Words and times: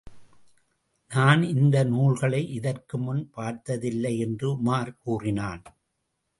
நான் 1.11 1.43
இந்த 1.43 1.83
நூல்களை 1.83 2.41
இதற்கு 2.49 2.97
முன் 2.97 3.29
பார்த்ததில்லை 3.31 4.17
என்று 4.19 4.49
உமார் 4.55 4.93
கூறினான். 5.03 5.63